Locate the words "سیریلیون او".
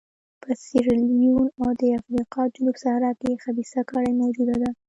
0.63-1.67